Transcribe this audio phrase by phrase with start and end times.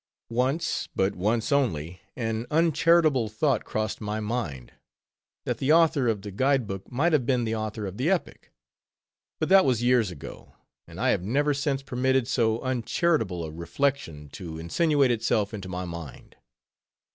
[0.35, 4.73] _Once, but once only, an uncharitable thought crossed my mind,
[5.45, 8.51] that the author of the Guide Book might have been the author of the epic.
[9.39, 10.55] But that was years ago;
[10.87, 15.85] and I have never since permitted so uncharitable a reflection to insinuate itself into my
[15.85, 16.35] mind.